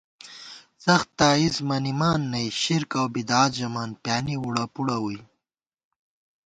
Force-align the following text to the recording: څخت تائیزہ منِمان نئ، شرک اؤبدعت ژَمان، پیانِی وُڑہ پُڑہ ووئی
څخت 0.83 1.07
تائیزہ 1.19 1.63
منِمان 1.69 2.19
نئ، 2.31 2.47
شرک 2.61 2.91
اؤبدعت 2.99 3.51
ژَمان، 3.59 3.89
پیانِی 4.03 4.35
وُڑہ 4.41 4.65
پُڑہ 4.73 4.97
ووئی 5.03 5.19